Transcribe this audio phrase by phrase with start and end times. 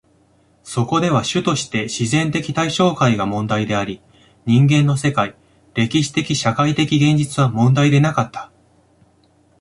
[0.63, 4.01] そこでは主として自然的対象界が問題であり、
[4.47, 5.35] 人間の世界、
[5.75, 8.51] 歴史的・社会的現実は問題でなかった。